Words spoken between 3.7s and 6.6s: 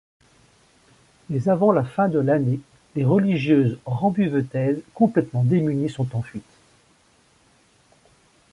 rambuvetaises, complètement démunies, sont en fuite.